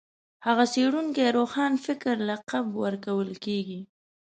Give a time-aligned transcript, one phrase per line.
[0.45, 3.81] هغه څېړونکي روښانفکر لقب ورکول کېږي